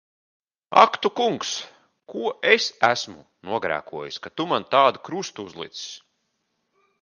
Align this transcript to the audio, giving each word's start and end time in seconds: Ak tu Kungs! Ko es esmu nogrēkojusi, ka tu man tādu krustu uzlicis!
Ak 0.83 0.91
tu 1.01 1.09
Kungs! 1.19 1.51
Ko 2.13 2.31
es 2.53 2.69
esmu 2.87 3.21
nogrēkojusi, 3.51 4.23
ka 4.25 4.33
tu 4.41 4.49
man 4.55 4.67
tādu 4.73 5.05
krustu 5.11 5.47
uzlicis! 5.51 5.85